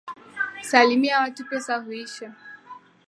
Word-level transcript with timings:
Salimia 0.61 1.19
watu 1.19 1.45
pesa 1.45 1.77
huisha. 1.77 2.33